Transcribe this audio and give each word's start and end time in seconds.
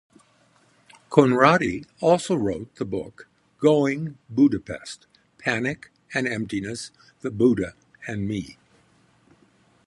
Conradi 1.11 1.85
also 1.99 2.33
wrote 2.33 2.73
the 2.77 2.85
book, 2.85 3.27
"Going 3.59 4.17
Buddhist: 4.31 5.05
Panic 5.37 5.91
and 6.11 6.27
Emptiness, 6.27 6.89
the 7.19 7.29
Buddha 7.29 7.75
and 8.07 8.27
Me". 8.27 8.57